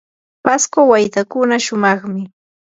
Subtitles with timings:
[0.43, 2.21] pasco waytakuna shumaqmi.